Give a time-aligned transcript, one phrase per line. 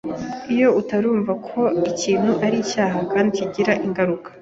[0.53, 4.29] Iyo utarumva ko ikintu ari cyaha kandi kigira ingaruka,